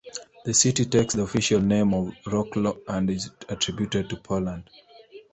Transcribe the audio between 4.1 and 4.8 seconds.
Poland.